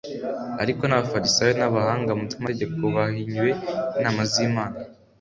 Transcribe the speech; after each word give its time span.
ariko 0.63 0.81
abafarisayo 0.85 1.51
n’ 1.59 1.63
abahanga 1.67 2.11
mu 2.19 2.23
by’ 2.27 2.35
amategeko 2.39 2.83
bahinyuye 2.95 3.51
inama 3.99 4.21
z’ 4.31 4.33
imana 4.47 4.77